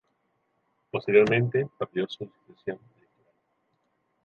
[0.89, 3.29] Posteriormente perdió su inscripción electoral.